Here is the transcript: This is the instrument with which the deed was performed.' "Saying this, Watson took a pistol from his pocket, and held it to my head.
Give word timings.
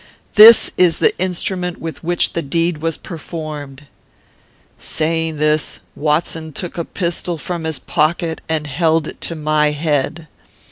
This 0.33 0.71
is 0.77 0.97
the 0.97 1.15
instrument 1.19 1.79
with 1.79 2.03
which 2.03 2.33
the 2.33 2.41
deed 2.41 2.79
was 2.79 2.97
performed.' 2.97 3.83
"Saying 4.79 5.37
this, 5.37 5.79
Watson 5.95 6.53
took 6.53 6.75
a 6.79 6.85
pistol 6.85 7.37
from 7.37 7.65
his 7.65 7.77
pocket, 7.77 8.41
and 8.49 8.65
held 8.65 9.07
it 9.07 9.21
to 9.21 9.35
my 9.35 9.69
head. 9.69 10.25